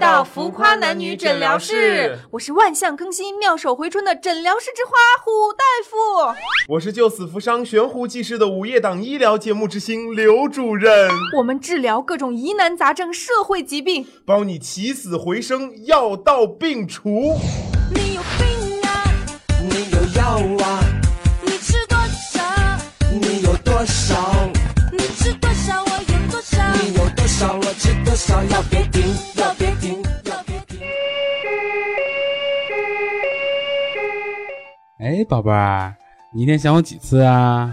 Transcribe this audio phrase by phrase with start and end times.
[0.00, 4.92] 到浮夸男女诊疗室，我是万象更新、妙手回春的诊疗室之花
[5.22, 6.34] 虎大夫。
[6.72, 11.10] 我是救死扶伤、悬壶济世的午夜档医疗节目之星刘主任。
[11.36, 17.38] 我们治疗各种疑难杂症、社会疾病，帮你起死回生，药到病除。
[17.94, 19.04] 你有病啊！
[19.68, 20.79] 你有药啊？
[35.30, 35.94] 宝贝儿，
[36.34, 37.72] 你一天想我几次啊？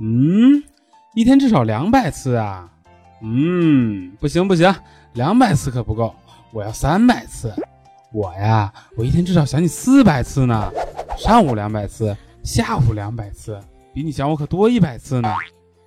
[0.00, 0.62] 嗯，
[1.14, 2.66] 一天至少两百次啊。
[3.20, 4.74] 嗯，不行不行，
[5.12, 6.14] 两百次可不够，
[6.52, 7.54] 我要三百次。
[8.14, 10.72] 我呀，我一天至少想你四百次呢。
[11.18, 13.60] 上午两百次，下午两百次，
[13.92, 15.34] 比你想我可多一百次呢。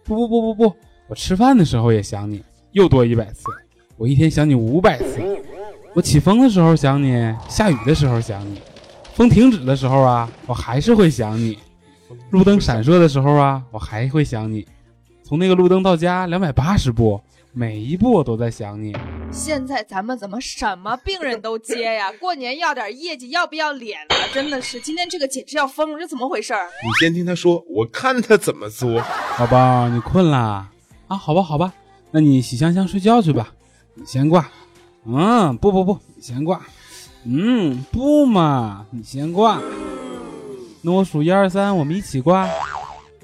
[0.03, 0.75] 不不不不不，
[1.07, 3.45] 我吃饭的时候也想你，又多一百次。
[3.97, 5.19] 我一天想你五百次。
[5.95, 8.61] 我起风的时候想你，下雨的时候想你。
[9.19, 11.53] 风停止的时候啊，我还是会想你；
[12.29, 14.65] 路灯闪烁的时候啊，我还会想你。
[15.25, 17.19] 从那个路灯到家两百八十步，
[17.51, 18.95] 每一步我都在想你。
[19.29, 22.09] 现在咱们怎么什么病人都接呀？
[22.17, 24.15] 过年要点业绩，要不要脸啊？
[24.33, 26.69] 真的是，今天这个简直要疯了，这怎么回事儿？
[26.85, 29.03] 你先听他说，我看他怎么做。
[29.37, 30.69] 宝宝，你困啦？
[31.09, 31.73] 啊，好吧，好吧，
[32.11, 33.53] 那你洗香香睡觉去吧。
[33.95, 34.49] 你先挂。
[35.05, 36.61] 嗯，不不不，你先挂。
[37.25, 39.61] 嗯，不嘛，你先挂。
[40.81, 42.47] 那我数一二三，我们一起挂。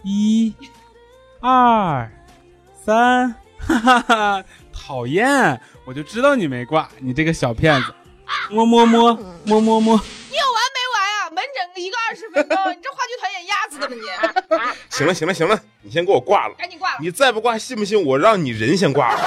[0.04, 0.54] 一、
[1.40, 2.12] 二、
[2.84, 4.44] 三，哈哈哈！
[4.74, 7.94] 讨厌，我就知道你没挂，你这个小骗子！
[8.52, 9.14] 摸摸摸
[9.46, 9.96] 摸摸摸，
[10.30, 11.30] 你有完没完啊？
[11.32, 14.96] 门诊一个二十分钟， 你这话剧团演鸭子的吧你？
[14.96, 16.54] 行了行了行了，你先给我挂了。
[16.56, 16.98] 赶紧挂了！
[17.00, 19.20] 你再不挂，信不信我让你人先挂了？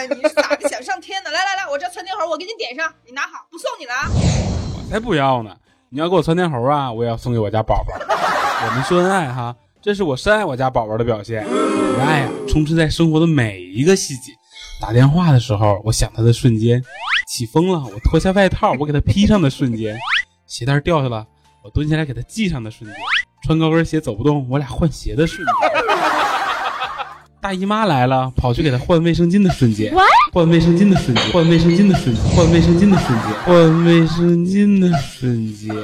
[0.00, 0.68] 你是咋的？
[0.68, 1.30] 想上天呢？
[1.30, 4.08] 来来来，我这窜天猴，我给你点上，你拿好，不送你了啊！
[4.78, 5.54] 我才不要呢！
[5.90, 7.94] 你要给我窜天猴啊，我也要送给我家宝宝。
[8.66, 11.44] 我们秀恩爱哈，这是我深爱我家宝宝的表现。
[11.46, 14.32] 我的爱呀，充斥在生活的每一个细节。
[14.80, 16.80] 打电话的时候，我想他的瞬间；
[17.28, 19.94] 起风了，我脱下外套，我给他披上的瞬间；
[20.46, 21.26] 鞋带掉下了，
[21.62, 22.96] 我蹲下来给他系上的瞬间；
[23.44, 25.71] 穿高跟鞋走不动，我俩换鞋的瞬间。
[27.42, 29.92] 大姨妈来了，跑去给她换卫生巾的瞬间，
[30.32, 35.74] 换卫生巾的瞬间，换卫生巾的瞬间，换卫生巾的瞬间，换卫生巾的瞬间。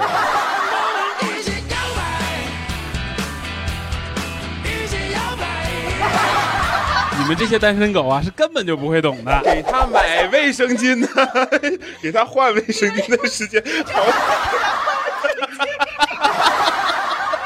[7.19, 9.39] 你们这些单身狗啊，是根本就不会懂的。
[9.43, 11.09] 给他买卫生巾呢，
[12.01, 13.61] 给他换卫生巾的时间，
[13.93, 14.05] 好，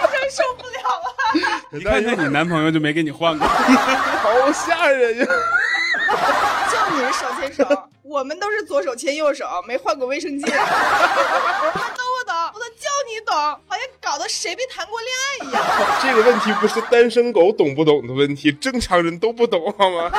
[0.04, 1.78] 真受不了了！
[1.78, 3.46] 你看见你男朋友就没给你换过。
[3.48, 5.26] 好吓人呀！
[6.70, 10.46] 就你是手牵手，我们都是左手牵右手，没换过卫生巾。
[10.50, 15.62] 他都不懂，我都就你懂，好像搞得谁没谈过恋爱一样。
[16.02, 20.10] 这个问题不是单身狗懂不懂的问题，正常人都不懂好吗？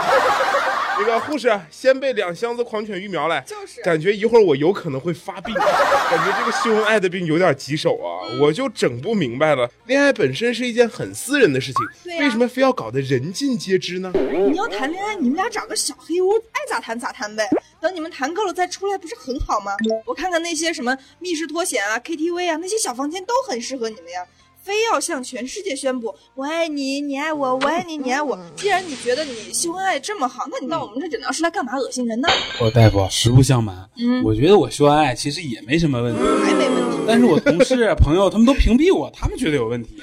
[0.99, 3.43] 那个护士，先备两箱子狂犬疫苗来。
[3.47, 9.69] 就是感觉一会儿我有可能会发病，感觉这个秀恩爱的病有点棘手啊，我就整不明白了。
[9.85, 14.11] 恋爱本身是一件很私人的事情，对为什么非要搞得人尽皆知呢？
[14.13, 17.49] 你要谈恋爱，你们俩找个小黑屋，爱咋谈咋谈呗。
[17.81, 19.73] 等你们谈够了再出来，不是很好吗？
[20.05, 24.25] 我看看那些什么密室脱险啊、KTV 啊，那些小房间都很适合你们呀。
[24.63, 28.39] 非要向全世界宣布我爱你，你爱我，我爱你，你爱我。
[28.55, 31.77] 既然你觉得你秀恩爱这么好，那你到我们这诊疗室来干嘛？
[31.77, 32.29] 恶心人呢？
[32.61, 36.97] 我大夫，实不相瞒，嗯我觉得我秀恩爱其实也没什么问题，还没问题。
[37.05, 40.01] 但是我同事朋友他们都屏蔽我，他们觉得有问题。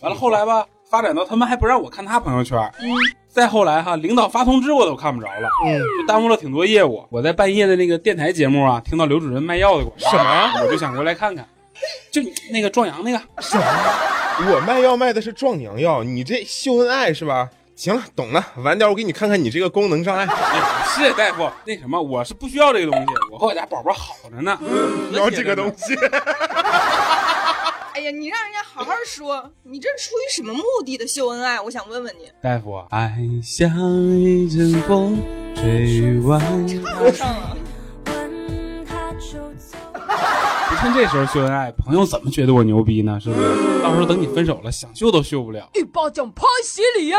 [0.00, 2.58] 完了后来吧，发展到他们还不让我看他朋友圈。
[2.82, 2.92] 嗯，
[3.28, 7.02] 再后来哈，领导发通知我都看不着了，嗯，就耽误了挺多业务。
[7.08, 10.66] 我在半夜的那个电台节目啊，听到刘主任卖药的广告，什么？
[10.66, 11.48] 我就想过来看看，
[12.10, 13.18] 就那个壮阳那个。
[13.40, 13.64] 什么？
[14.50, 17.50] 我卖药卖的是壮阳药，你这秀恩爱是吧？
[17.74, 18.44] 行了，懂了。
[18.58, 20.26] 晚点我给你看看你这个功能障碍。
[20.26, 20.62] 哎
[20.94, 24.58] 不是大夫，那什么，我是不需要这个东西，我和我家宝宝好着呢。
[25.12, 25.94] 要这个东西，
[27.94, 31.58] 哎呀，你让人家好好说，你这出于什么目的的秀恩爱？
[31.60, 32.30] 我想问问你。
[32.42, 33.70] 大夫，爱像
[34.18, 35.18] 一阵风
[35.56, 36.40] 吹完。
[37.14, 37.56] 上了。
[40.82, 43.16] 不趁这时候秀恩爱，朋友怎么觉得我牛逼呢？
[43.20, 43.80] 是不是？
[43.80, 45.70] 到时候等你分手了，想秀都秀不了。
[45.74, 47.18] 一巴掌拍死你呀！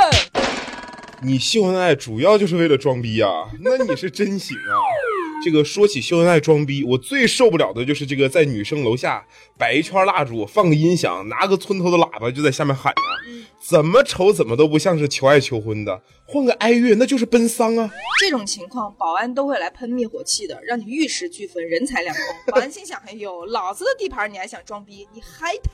[1.21, 3.29] 你秀恩爱主要就是为了装逼啊？
[3.61, 4.75] 那你是真行啊！
[5.45, 9.23] 这个说起秀恩爱装逼，我最受不了的就是这个在女生楼下
[9.57, 16.01] 摆一圈蜡烛，放个音响，拿个村头的喇叭就在下面喊呀、怎么瞅怎么都不像是求爱求婚的。
[16.25, 17.89] 换个哀乐，那就是奔丧啊！
[18.19, 22.53] 这种情况，保安都会来喷灭火器的，让你玉石俱焚，人财两空。
[22.53, 25.07] 保安心想：哎呦，老子的地盘你还想装逼？
[25.13, 25.71] 你还太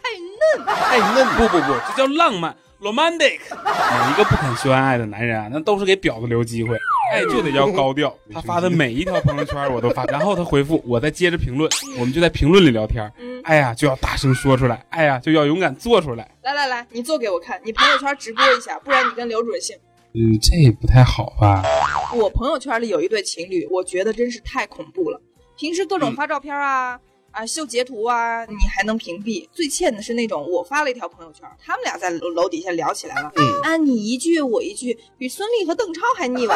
[0.58, 0.66] 嫩！
[0.66, 1.26] 太嫩。
[1.38, 3.40] 不不不，这叫浪漫 romantic。
[3.50, 6.78] 每一个不肯秀恩爱的男人啊，那都是给婊子留机会。
[7.10, 8.16] 爱就得要高调。
[8.32, 11.70] 他发的每一条朋友圈我都发， 然后他回复，我再接着评论，
[12.00, 13.12] 我们就在评论里聊天。
[13.18, 16.30] 嗯，爱呀就要大声说出来，哎呀就要勇敢做出来。
[16.44, 19.76] 来来来，你做给我看，你朋友圈直播一下，不然你跟刘主任姓。
[20.14, 21.64] 嗯，这不太好吧？
[22.16, 25.22] 我朋友圈里有一对情侣，我觉得真是太恐怖了。
[25.58, 27.00] 平时各种发照片啊。
[27.32, 29.48] 啊，秀截图啊，你还能屏蔽？
[29.52, 36.56] 最欠的是那种我发了一条朋友圈，他们俩在楼楼底下聊起来了，嗯啊，你一句我一句，比孙俪和邓超还腻歪。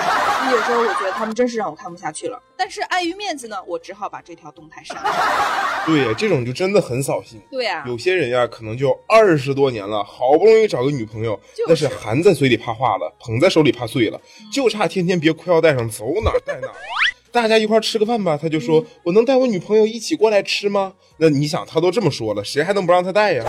[0.52, 5.12] 有时候我觉得他们真是让我看不下去了，但是碍于面子呢，我只好把这条动态删了。
[5.86, 7.40] 对呀，这种就真的很扫兴。
[7.52, 14.20] 对啊，有些人呀，可能就二十多年了，好不容易找个女朋友，就是那是含在嘴里怕化了，捧在手里怕碎了，
[14.52, 16.74] 就差天天别裤腰带上，走哪儿带哪儿。
[17.34, 23.44] 大家一块儿吃个饭吧，他就说：“我能带我女朋友一起过来吃吗？”那你想，他都这么说了，谁还能不让他带呀？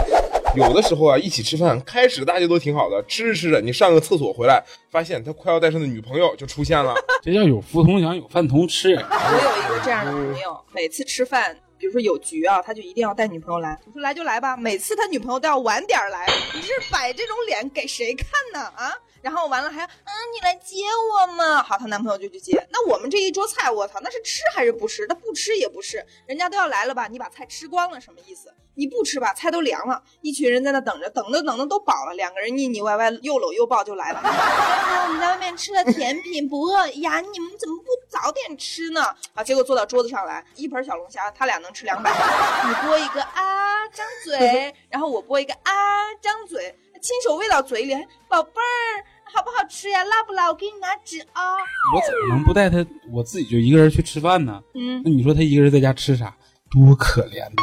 [0.56, 6.94] 有的时候啊，一起吃饭，开始大家都挺好的，吃着吃着，你上个厕所回来，发现他快要带上的女朋友就出现了。
[7.22, 8.94] 这叫有福同享，有饭同吃。
[8.94, 13.78] 我有一个这样的朋友，每次吃饭，比如说有局啊，他就一定要带女朋友来。
[13.84, 18.60] 我说来就来吧，每次他女朋友都要晚点儿来，你这是摆这种脸给谁看呢？
[18.76, 18.94] 啊？
[19.24, 21.62] 然后完了还嗯，你来接我嘛？
[21.62, 22.62] 好，她男朋友就去接。
[22.70, 25.06] 那我们这一桌菜，我操，那是吃还是不吃？
[25.08, 27.08] 那不吃也不是，人家都要来了吧？
[27.08, 28.52] 你把菜吃光了什么意思？
[28.74, 34.20] 你不吃吧，菜都凉了，一群人在那等着，等着等着都饱了，两个人腻腻歪歪，又搂又抱就来了。
[34.22, 37.20] 我们在外面吃了甜品，不饿呀？
[37.22, 39.02] 你们怎么不早点吃呢？
[39.32, 42.10] 啊，结果坐到桌子上来，一盆小龙虾，他俩能吃两百。
[42.10, 45.72] 你剥一个啊，张嘴， 然后我剥一个啊，
[46.20, 47.94] 张嘴，亲手喂到嘴里，
[48.28, 49.04] 宝贝儿。
[49.34, 50.04] 好不好吃呀？
[50.04, 50.48] 辣不辣？
[50.48, 51.56] 我给你拿纸啊、
[51.94, 52.86] 我怎么能不带他？
[53.12, 54.62] 我自己就一个人去吃饭呢？
[54.74, 56.34] 嗯，那你说他一个人在家吃啥？
[56.70, 57.62] 多可怜呐！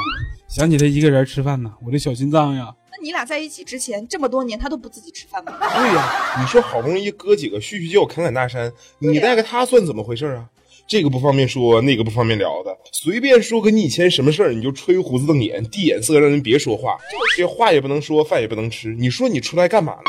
[0.50, 2.74] 想起他一个人吃饭呢，我这小心脏呀。
[2.92, 5.54] 那你俩在一起之前这么多年，他都不自己吃饭吗？
[5.60, 10.46] 对呀，你说好不容易哥几个叙叙旧、侃侃大山，你带个他算怎么回事啊？
[10.88, 16.98] 这个不方便说，那个不方便聊的，随便说个你以前什么事儿，你就吹胡子瞪眼、递眼色，让人别说话，
[17.38, 18.94] 这话也不能说，饭也不能吃。
[18.96, 20.04] 你说你出来干嘛呢？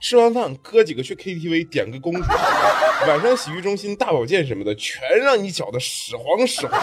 [0.00, 2.22] 吃完饭，哥几个去 KTV 点个公主，
[3.08, 6.80] 晚上洗浴中心大保健什么的，全让你搅得屎黄屎黄。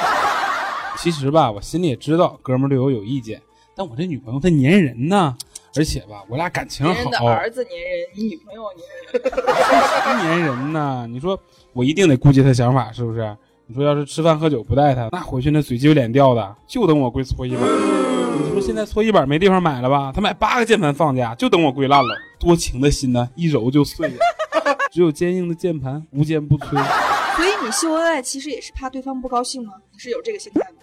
[0.97, 3.41] 其实吧，我心里也知道哥们儿对我有意见，
[3.75, 5.35] 但我这女朋友她粘人呢，
[5.75, 9.31] 而且吧，我俩感情好人的好，儿子粘人，你女朋友粘人，
[10.03, 11.07] 不粘人呢。
[11.09, 11.39] 你说
[11.73, 13.35] 我一定得顾及她想法，是不是？
[13.67, 17.63] 你说要是吃饭喝酒不带她，那回去那嘴就有脸掉的，就等我跪搓衣板。
[18.55, 20.13] 你说现在搓衣板没地方买了吧？
[20.15, 22.15] 他买八个键盘放家，就等我跪烂了。
[22.39, 24.15] 多情的心呢，一揉就碎了。
[24.93, 26.69] 只有坚硬的键盘，无坚不摧。
[27.35, 29.73] 所以你秀恩爱其实也是怕对方不高兴吗？
[29.91, 30.77] 你是有这个心态吗？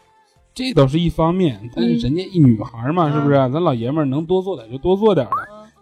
[0.52, 3.36] 这倒是一方面，但是人家一女孩嘛，是不是？
[3.36, 5.32] 咱老爷们儿能多做点就多做点了。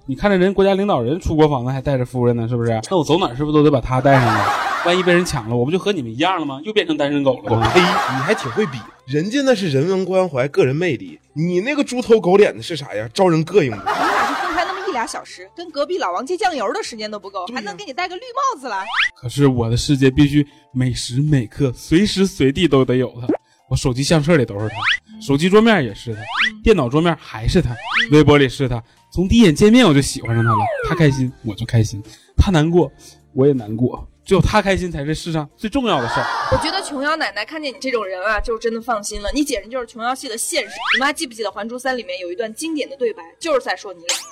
[0.06, 2.81] 你看着人国家领导人出国访问还带着夫人呢，是不是？
[2.88, 4.44] 那我走哪儿是不是都得把她带上呢？
[4.87, 6.61] 万一被人抢了，我不就和你们一样了吗？
[6.65, 7.67] 又变成单身狗了吗？
[7.67, 7.81] 我呸！
[7.81, 13.08] 你还挺会比，人家那是人文关怀、个人魅力，你那个猪头狗脸的是啥呀？
[13.13, 13.77] 招人膈应不？
[13.77, 18.82] 你俩就分开那么一俩小时，跟隔壁老王借酱油的时间都不够，还能给你戴个绿帽子了？
[19.20, 23.29] 可是我的世界必须每时每刻、随时随地都得有他。
[23.69, 24.75] 我手机相册里都是他，
[25.20, 26.20] 手机桌面也是他，
[26.65, 27.77] 电脑桌面还是他，
[28.10, 28.82] 微博里是他。
[29.13, 30.58] 从第一眼见面我就喜欢上他了，
[30.89, 32.03] 他开心我就开心，
[32.37, 32.91] 他难过
[33.32, 36.27] 我也难过，只有他开心才是世上最重要的事儿。
[36.53, 39.29] 我觉得琼瑶奶奶看见你这种人啊，就真的放心了。
[39.34, 40.70] 你简直就是琼瑶戏的现实。
[40.94, 44.30] 你妈记不记得《还珠三》里面有一段经典的对白，就是在说你俩。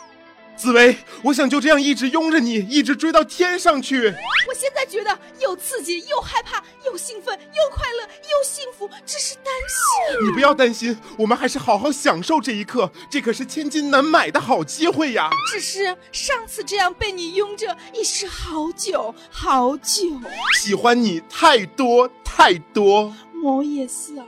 [0.58, 4.08] 紫薇，我想就这样一直拥着你，一直追到天上去。
[4.48, 10.26] 我现在觉得又刺激又害怕，又兴奋又快乐又幸福，只是担心。
[10.26, 15.30] 你不要担心，我们还是好好享受这一刻，这可是千金难买的好机会呀！
[15.48, 20.20] 只是上次这样被你拥着，已是好久好久。
[20.60, 23.14] 喜欢你太多太多。
[23.44, 24.26] 我也是啊，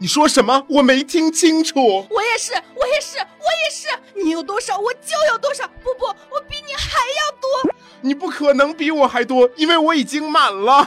[0.00, 0.64] 你说什么？
[0.68, 2.06] 我没听清楚。
[2.08, 3.24] 我也是，我也是，我
[3.64, 3.88] 也是。
[4.14, 5.66] 你有多少，我就有多少。
[5.82, 7.72] 不不，我比你还要多。
[8.00, 10.86] 你不可能比我还多，因为我已经满了。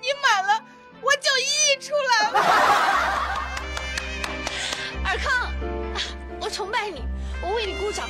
[0.00, 0.62] 你满了，
[1.02, 2.38] 我就溢出来了。
[5.10, 5.50] 尔康，
[6.40, 7.02] 我崇拜你，
[7.42, 8.08] 我为你鼓掌。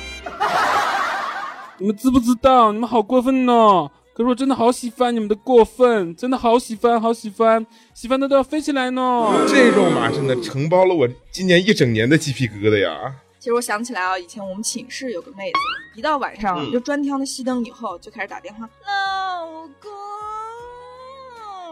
[1.79, 2.71] 你们知不知道？
[2.71, 3.89] 你们好过分哦！
[4.15, 9.01] 可是我真的好喜欢你们的过分，真的好喜欢，好喜欢，喜欢的都要飞起来呢！
[9.45, 13.13] 这肉麻真的承包了我今年一整年的鸡皮疙瘩呀！
[13.39, 19.47] 其实我想起来啊，以前我们寝室有个妹子，一到晚上嗯就专挑那熄灯以后就开始打电话，老
[19.81, 19.91] 公，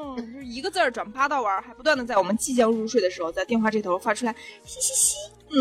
[0.04, 5.16] 嗯就是一个字儿转八道弯，还不断的在我们即将入睡的时候，在电话这头发出来嘻嘻嘻，
[5.50, 5.58] 嗯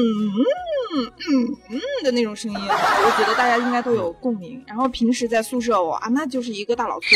[0.94, 4.62] 嗯嗯嗯的那种声音，我觉得大家应该都有共鸣。
[4.66, 7.06] 然后平时在宿舍我啊，那就是一个大老粗，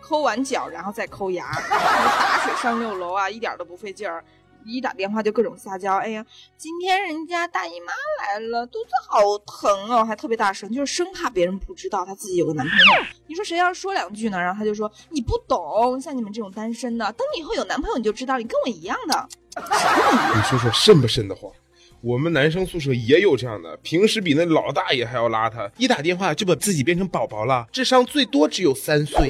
[0.00, 4.24] 抠完脚然后再抠牙，打水上六楼啊，一点都不费劲儿。
[4.64, 6.24] 一打电话就各种撒娇，哎呀，
[6.56, 7.92] 今天人家大姨妈
[8.22, 12.84] 来了，肚子好疼哦，还特别大声，就是生怕别人不知道她自己有个男朋友。
[13.26, 14.40] 你说谁要是说两句呢？
[14.40, 19.28] 然后她就说你不懂，像你们这种单身的，等你以后有男朋友你就知道，你跟我一样的。
[19.54, 21.52] 你说说瘆不瘆得慌？
[22.00, 29.28] 我们男生宿舍也有这样的，平时比那老大爷还要邋遢，一打电话就把自己变成宝宝了，智商最多只有三岁。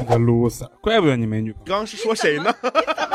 [0.00, 1.66] 你个 loser，怪不得你没女朋友。
[1.66, 2.52] 刚刚是说谁呢？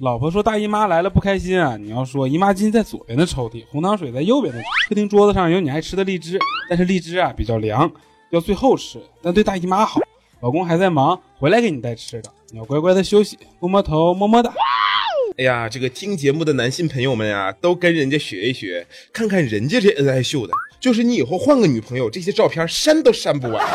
[0.00, 1.76] 老婆说大姨妈来了不开心啊！
[1.76, 6.38] 你要说姨妈巾在左边的抽屉，红糖水在右边的客厅桌子上有你爱吃的荔枝，
[6.70, 7.90] 但是荔枝啊比较凉，
[8.30, 10.00] 要最后吃，但对大姨妈好。
[10.40, 14.52] 老公还在忙，回来给你带吃的，你要乖乖的休息，摸摸头，么么哒。
[15.36, 20.52] 哎呀，这个听节目的男性朋友们呀，都跟人家学一学，看看人家这恩爱秀的。
[20.78, 23.66] 就是你以后换个女朋友，这些照片删都删不完。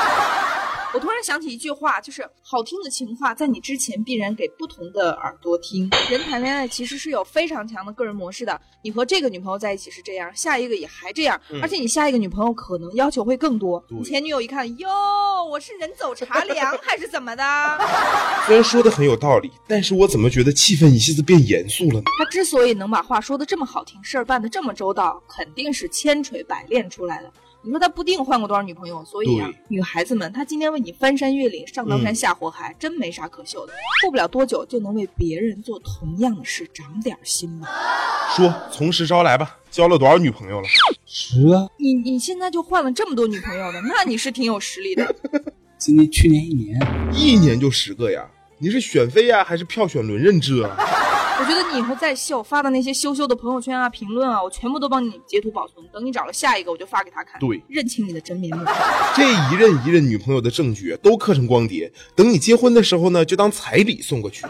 [0.94, 5.90] 我突然想起一句话，就是好听的情话在你之前必然给不同的耳朵听。
[6.08, 13.84] 人谈恋爱其实是有非常强的个人模式的，你和这个女朋友在一起是这样，下一个也还这样，嗯而且你下一个女朋友可能要求会更多。
[13.90, 14.88] 你前女友一看，哟，
[15.50, 17.44] 我是人走茶凉 还是怎么的？
[18.46, 22.04] 虽然说的很有道理，但是我怎么觉得气氛一下子变严肃了呢？
[22.20, 27.34] 他之所以能把话说的这么好听，事儿办的这么周到，肯定是千锤百炼出来的。
[27.66, 33.72] 你说他不定换过多少女朋友，所以啊，女孩子们，他今天为你翻山越岭、上刀山嗯下火海，真没啥可秀的。
[34.02, 37.70] 过不了多久就能为别人做同样的事，长点心吧。
[38.36, 40.68] 说从实招来吧，交了多少女朋友了？
[41.06, 45.16] 十个，你你现在就换了这么多女朋友的，那你是挺有实力的。
[45.80, 46.80] 今年去年一年，
[47.14, 48.30] 一年就十个呀？
[48.58, 50.76] 你是选妃呀，还是票选轮认制啊？
[51.44, 55.86] 我觉得你以后再秀发的那些羞羞的朋友圈啊、评论啊，我全部都帮你截图保存。
[55.92, 58.64] 等你找了下一个，我就发给他看，对认清你的真面目。
[59.14, 64.46] 这一任一任女朋友的证据都刻成光碟，等你结婚的时候呢，就当彩礼送过去。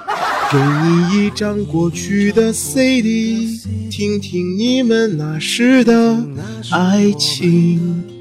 [0.52, 3.58] 给你一张过去的 CD，
[3.90, 6.24] 听听你们那时的
[6.72, 8.13] 爱情。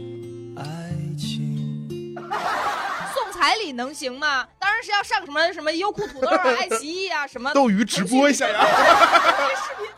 [3.63, 4.45] 送彩礼能行吗？
[4.59, 7.53] 当然是要上什么什么优酷土豆啊、 爱奇艺啊什么。
[7.55, 8.67] 斗鱼直播一下呀！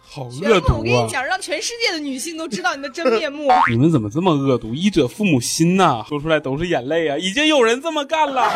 [0.04, 0.76] 好恶毒啊！
[0.78, 3.50] 我跟你讲，让全世界的女性都知道你的真面目。
[3.68, 4.74] 你们怎么这么恶毒？
[4.74, 7.16] 医者父母心呐、说出来都是眼泪啊！
[7.18, 8.48] 已经有人这么干了，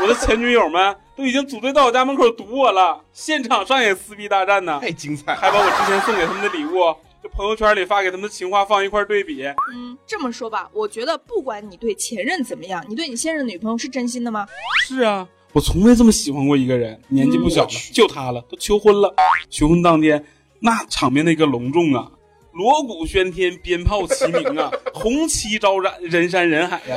[0.00, 6.96] 我的前女友们都已经组队到我家门口堵我了，现场上演撕逼大战呢，太精彩还把我之前送给他们的礼物，就
[7.38, 9.44] 朋友圈里发给他们的情话放一块儿对比。
[9.72, 14.44] 嗯，这么说吧，我觉得不管你对前任怎么样，你对你现任女朋友是真心的吗？
[14.84, 19.14] 是啊，我从未这么喜欢过一个人，年纪不小了，就他了，都求婚了。
[19.48, 20.24] 求婚当天，
[20.58, 22.10] 那场面那个隆重啊，
[22.54, 26.96] 锣鼓喧天，鞭炮齐鸣啊， 红旗招展，人山人海呀、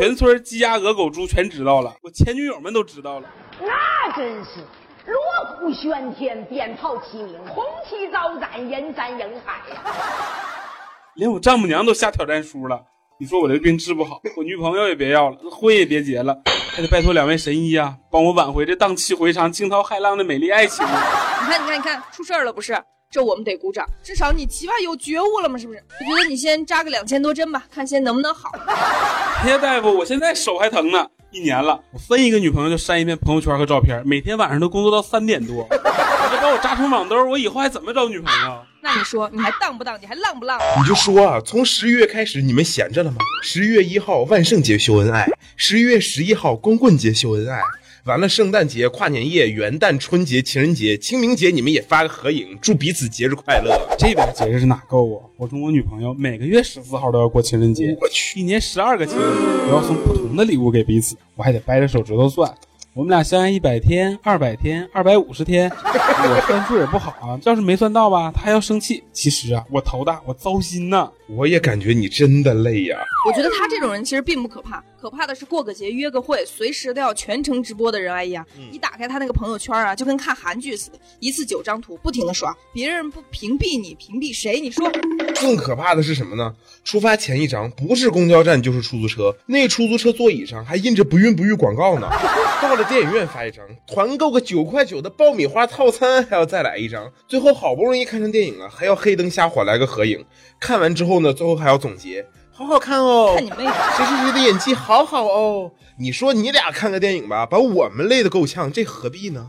[0.00, 3.30] 全村鸡鸭鹅狗猪全知道了，我前女友们都知道了。
[3.60, 4.60] 那真是
[5.08, 5.16] 锣
[5.58, 9.82] 鼓喧天，鞭炮齐鸣，红旗招展，人山人海呀、
[11.16, 12.78] 连我丈母娘都下挑战书了。
[13.18, 16.36] 你说我这病治不好，我女朋友也别要了，婚也别结了，
[16.70, 21.02] 还得拜托两位神医啊，帮我挽回这荡气回肠、惊涛骇浪的美丽爱情啊。
[21.42, 22.78] 你看，你看，你看，出事儿了不是？
[23.10, 25.82] 这我们得鼓掌，至少你起码有觉悟了嘛，是不是？
[26.10, 28.50] 我觉得你先扎个两千多针吧，看先能不能好。
[29.42, 35.68] 哎呀，大夫，我现在手还疼呢，一年了，我分一个女朋友就删一遍朋友圈和照片，每天晚上都工作到三点多，我
[36.30, 38.64] 这把我扎成网兜，我以后还怎么找女朋友？
[38.80, 40.00] 那你说，你还当不当？
[40.00, 40.58] 你还浪不浪？
[40.78, 43.18] 你就说啊，从十一月开始，你们闲着了吗？
[43.42, 47.60] 十一月一号万圣节秀恩爱，十一月十一号光棍节秀恩爱，
[48.08, 53.78] 完了圣诞节、跨年夜、元旦、春节、情人节、清明节，你们也发个合影，祝彼此节日快乐。
[53.98, 55.28] 这边节日是哪够啊？
[55.36, 62.50] 我跟我女朋友每个月十四号都要过情人节，我去，一年十二个情人节，我要送不同的礼物给彼此，我还得掰着手指头算。
[62.94, 67.38] 我们俩相爱一百天、二百天、二百五十天，我算数也不好啊。
[67.44, 69.04] 要是没算到吧，他还要生气。
[69.12, 72.98] 其实啊，我头大，我糟心呐、我也感觉你真的累呀、
[73.28, 84.58] 我觉得他这种人其实并不可怕，可怕的是过个节约个会，随时都要全程直播的人，哎呀，嗯一打开他那个朋友圈啊，就跟看韩剧似的，一次九张图，不停的刷，别人不屏蔽你，屏蔽谁？
[84.58, 84.90] 你说？
[85.40, 86.52] 更可怕的是什么呢？
[86.82, 92.08] 出发前一张不是公交站就是出租车，那出租车座椅上还印着不孕不育广告呢。
[92.60, 100.24] 到了电影院发一张，团购个九块九的爆米花套餐还要再来一张，最后好不容易看上电影了，还要黑灯瞎火来个合影。
[100.58, 102.26] 看完之后呢，最后还要总结，
[102.58, 103.58] 好好看哦，看你妹！
[103.58, 105.70] 谁谁谁的演技好好哦。
[105.96, 109.48] 你说你俩看个电影吧，把我们累得够呛，这何必呢？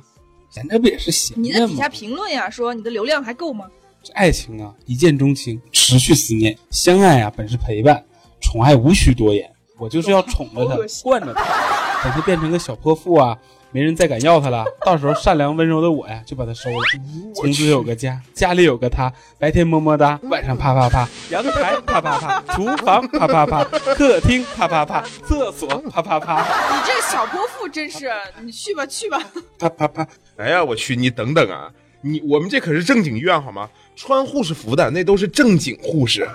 [0.51, 1.89] 咱这不也是闲的吗你在底下？
[1.89, 3.65] 评论呀，说你的流量还够吗？
[4.03, 8.05] 这爱情啊，一见钟情，持续思念，相爱啊，本是陪伴，
[8.39, 9.51] 宠爱无需多言。
[9.79, 13.35] 我就是要宠着他惯着他，等他变成个小泼妇啊，
[13.71, 14.65] 没人再敢要他了。
[14.85, 16.77] 到时候善良温柔的我呀， 就把他收了，
[17.35, 26.41] 从此有个家，家里有个他，白天么么哒，晚上啪啪啪，阳台啪啪啪， 厨房啪啪啪，客厅啪啪啪，厕所啪啪啪。
[26.41, 28.09] 你这个小泼妇真是，
[28.41, 29.21] 你去吧去吧。
[29.59, 30.07] 啪啪啪！
[30.37, 31.69] 哎呀，我去，你等等啊！
[32.01, 33.69] 你我们这可是正经医院好吗？
[33.99, 36.25] 穿护士服的那都是正经护士。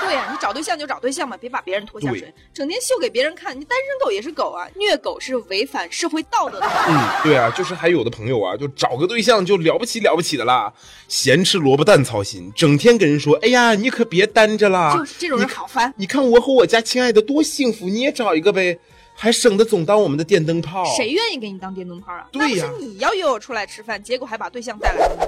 [0.00, 3.54] 对呀、你找对象就找对象嘛，别把别人拖下水，整天秀给别人看。
[3.54, 6.66] 你单身狗也是狗啊，虐狗是违反社会道德的。
[6.88, 10.72] 嗯，对啊，就是还有的朋友啊，就找个对象就了不起了不起的啦，
[11.06, 15.92] 咸吃萝卜淡操心，整天跟人说，哎呀，你可别单着啦，就是这种人好烦。
[15.98, 18.78] 你看我和我家亲爱的多幸福，你也找一个呗，
[19.14, 20.82] 还省得总当我们的电灯泡。
[20.96, 22.26] 谁愿意给你当电灯泡啊？
[22.32, 25.26] 对呀那是你要约我出来吃饭，结果还把对象带来了吗？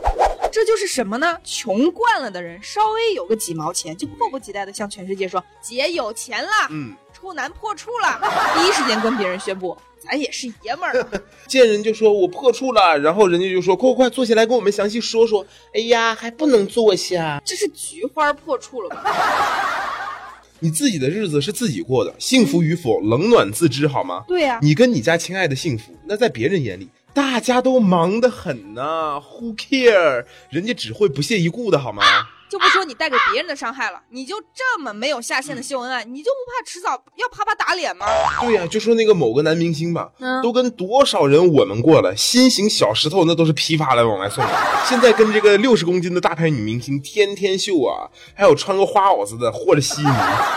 [0.50, 1.38] 这就是什么呢？
[1.44, 8.18] 穷惯了的人，稍微有个几毛钱，就迫不及待的向全世界说：“姐有钱了，嗯，处男破处了。
[8.56, 11.06] ”第一时间跟别人宣布，咱也是爷们儿。
[11.46, 15.46] 见人就说我破处了，然后人家就说快快快坐下来跟我们详细说说。
[15.74, 19.04] 哎呀，还不能坐下，这是菊花破处了吧？
[20.60, 24.24] 你自己的日子是自己过的，幸福与否冷暖自知好吗？
[24.26, 30.24] 对呀、你跟你家亲爱的幸福，那在别人眼里，大家都忙得很呢、Who care？
[30.50, 32.04] 人家只会不屑一顾的好吗？
[32.48, 38.06] 就不说你带给别人的伤害了，你就这么没有下限的秀恩爱，你就不怕迟早要啪啪打脸吗？
[38.40, 44.50] 对呀、就说那个某个男明星吧，嗯都跟多少人我们过了，心形小石头那都是批发来往外送的。
[44.88, 50.08] 现在跟这个六十公斤的大牌女明星天天秀啊，还有穿个花袄子的和着稀泥。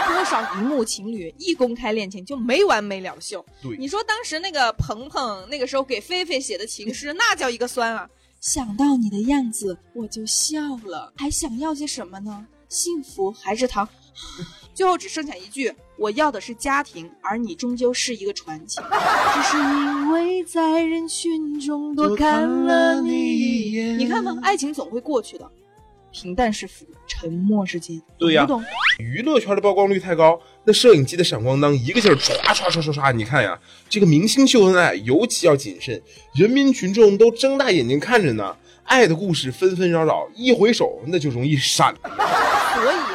[0.08, 3.46] 多少荧幕情侣一公开恋情就没完没了的秀。
[3.62, 8.08] 对你说当时那个鹏鹏那个时候给菲菲写的情诗，那叫一个酸啊！
[8.42, 12.44] 想到你的样子我就笑了，还想要些什么呢？
[12.68, 13.88] 幸福还是糖？
[14.74, 18.82] 最后只剩下一句：我要的是家庭，而你终究是一个传奇。
[19.36, 24.00] 只是因为在人群中多看了你一眼。
[24.00, 25.48] 你看吧，爱情总会过去的，
[26.12, 28.02] 平淡是福，沉默是金。
[28.18, 28.46] 对呀？
[29.00, 36.02] 娱乐圈的曝光率太高，那摄影机的闪光灯一个劲儿唰唰唰唰唰，你看呀，这个明星秀恩爱尤其要谨慎，
[36.36, 41.96] 人民群众都睁大眼睛看着呢，爱的故事纷纷扰扰，一回首那就容易闪。
[42.04, 43.11] 所以呀，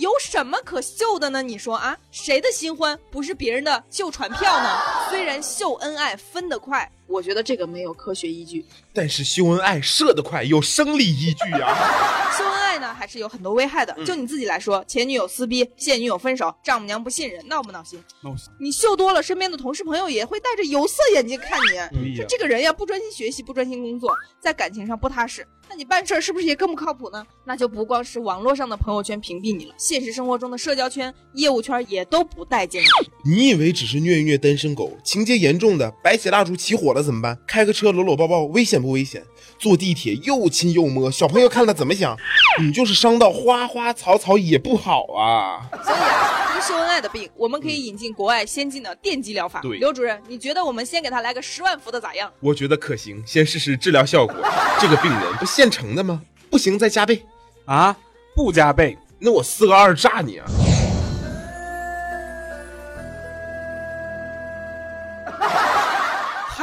[0.00, 1.42] 有什么可秀的呢？
[1.42, 4.80] 你说啊，谁的新欢不是别人的旧船票呢？
[5.10, 8.64] 虽然秀恩爱分得快，我觉得这个没有科学依据。
[8.94, 11.76] 但是秀恩爱射得快，有生理依据呀、
[12.38, 13.92] 秀恩爱呢，还是有很多危害的。
[14.04, 17.98] 就你自己来说，前女友撕逼，现女友分手，丈母娘不信任，闹不闹心？
[18.22, 21.98] 闹心你秀多了，身边的同事朋友也会带着有色眼镜看你。
[21.98, 27.26] 对呀就这个人呀，不专心学习，不专心工作，在感情上不踏实，那你办事儿是不是也更不靠谱呢？
[27.44, 32.86] 那就不光是网络上的朋友圈屏蔽你了，现实生活中的社交圈、业务圈也都不待见你。
[33.32, 37.36] 你以为只是虐一虐单身狗，情节严重的白起蜡烛起火了怎么办？
[37.48, 39.24] 开个车搂搂抱抱，危险不危险？
[39.60, 42.16] 坐地铁又亲又摸，小朋友看了怎么想？
[42.58, 45.68] 你就是伤到花花草草也不好啊！
[45.84, 49.60] 所以啊，这个秀恩爱的病，我们可以引进国外先进的电击疗法。
[49.60, 52.32] 对刘主任，你觉得我们先给他来个十万伏的咋样？
[52.40, 54.34] 我觉得可行，先试试治疗效果。
[54.80, 56.22] 这个病人不现成的吗？
[56.48, 57.22] 不行再加倍。
[57.66, 57.94] 啊，
[58.34, 60.46] 不加倍，那我四个二炸你啊！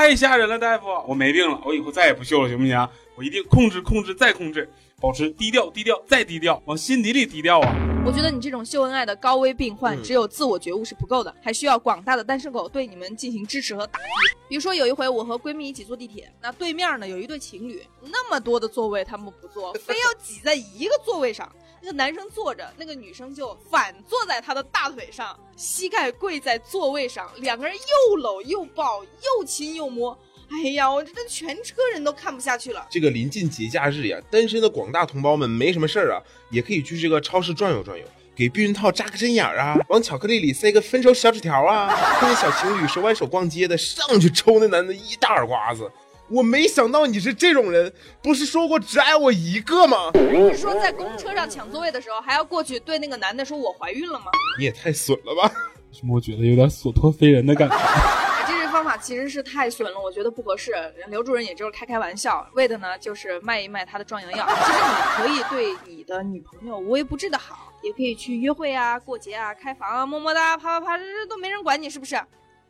[0.08, 2.90] 太吓人了，大夫，我没病了，我以后再也不秀了，行不行？
[3.18, 7.76] 我一定控制、控制再控制，保持低调、低调再低调，往心底里低调啊！
[8.06, 14.06] 我觉得你这种秀恩爱的高危病患，嗯只有自我觉悟是不够的，还需要广大的单身狗对你们进行支持和打击。
[14.48, 21.52] 比如说有一回，我和闺蜜一起坐地铁，那对面呢有一对情侣，那么多的座位他们不坐，非要挤在一个座位上。
[21.88, 30.12] 那个男生坐着，那个女生就反坐在他的大腿上，膝盖跪在座位上，两个人又搂又抱，又亲又摸。
[30.50, 32.86] 哎呀，我这全车人都看不下去了。
[32.90, 36.20] 这个临近节假日呀，单身的广大同胞们没什么事儿啊，
[36.52, 41.88] 也可以去这个超市转悠转悠，给避孕套扎个针眼儿啊，往巧克力里塞个分手小纸条啊，
[42.20, 45.90] 看见小情侣手挽手逛街的，上去抽那男的一大耳刮子。
[46.30, 50.12] 我没想到你是这种人，不是说过只爱我一个吗？
[50.14, 54.26] 你是说在公车上抢座位的时候，还要过去对那个男的说我怀孕了吗？
[54.58, 55.52] 你也太损了吧！
[55.92, 56.16] 什么？
[56.16, 57.76] 我觉得有点所托非人的感觉。
[57.76, 60.74] 哎这个方法其实是太损了，我觉得不合适。
[61.10, 64.48] 刘主任也就是开开玩笑，为的呢就是卖一卖他的壮阳药。
[64.48, 72.18] 其实你可以对你的女朋友无微不至的好，也可以去约会啊、过节啊、开房啊、么么哒、啪啪啪，这这都没人管你是不是？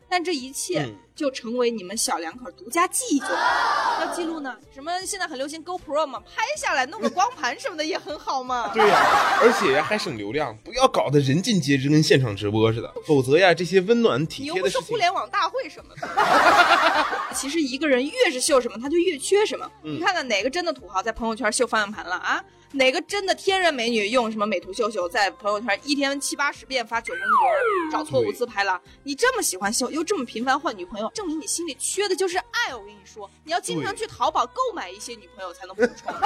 [0.10, 4.06] 但这一切嗯就成为你们小两口独家记忆就好。
[4.06, 4.56] 要记录呢？
[4.72, 8.72] 什么现在很流行 GoPro 嘛，拍下来弄个光盘什么的也很好嘛。
[8.72, 16.08] 对呀、而且呀还省流量，不要搞得人尽皆知，跟现场直播似的，否则呀这些温暖体你又贴的事情，不是互联网大会什么的。
[17.34, 19.68] 其实一个人越是秀什么，他就越缺什么。
[19.84, 22.44] 嗯你看看哪个真的土豪在朋友圈秀方向盘了啊？
[22.74, 28.80] 哪个真的天然美女用什么美图秀秀在朋友圈一天七八十遍发九宫格，找错误自拍了？
[29.04, 32.76] 你这么喜欢秀，又这么频繁换女朋友，证明你心里缺的就是爱。
[32.76, 36.14] 我跟你说，你要经常去淘宝购买一些女朋友才能补充。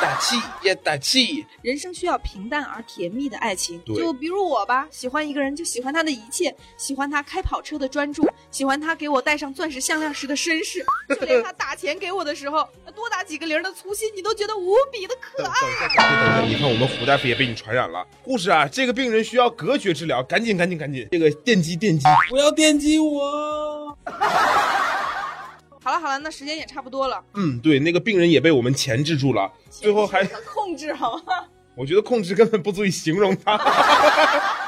[0.00, 1.46] 打气也打气！
[1.62, 16.46] 人生需要平淡而甜蜜的爱情，就比如我吧，喜欢一个人就喜欢他的一切，喜欢他开跑车的专注，喜欢他给我戴上钻石项链时的绅士，就连他打钱给我的时候多打几个零的粗心，你都觉得无比的可爱。
[16.46, 18.06] 你看我们胡大夫也被你传染了。
[18.22, 22.04] 护士啊，这个病人需要隔绝治疗，赶紧赶紧赶紧，这个电击电击。
[22.28, 23.77] 不要电击我！
[25.82, 31.46] 好了好了，那时间也差不多了，嗯，对，那个病人也被我们钳制住了，最后还，控制好吗？
[31.76, 33.56] 我觉得控制根本不足以形容他。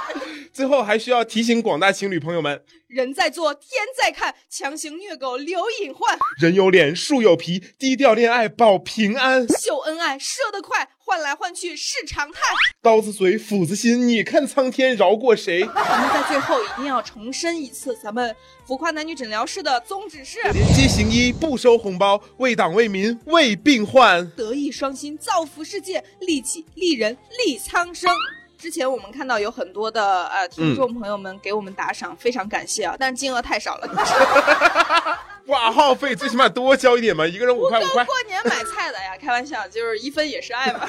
[0.53, 9.47] 最后还需要提醒广大情侣朋友们：人在做，天在看，强行虐狗留隐患，人有脸，树有皮，低调恋爱保平安。
[9.49, 12.39] 秀恩爱射得快，换来换去是常态。
[12.81, 15.69] 刀子嘴，斧子心，你看苍天饶过谁？
[15.75, 18.33] 咱们在最后一定要重申一次，咱们
[18.65, 20.41] 浮夸男女诊疗室的宗旨是。
[20.53, 24.25] 廉洁行医，不收红包，为党为民为病患。
[24.37, 28.09] 德艺双馨，造福世界，利己利人利苍生。
[28.57, 35.19] 之前我们看到有很多的呃听众朋友们给我们打赏，非常感谢啊，但是金额太少了。
[35.47, 38.05] 挂号费最起码多交一点嘛，一个人五块五块。
[38.05, 40.81] 过年买菜的呀， 开玩笑，就是一分也是爱嘛。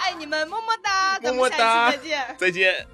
[0.00, 2.36] 爱 你们，么么哒，咱们下么么哒一期再见。
[2.38, 2.86] 再见。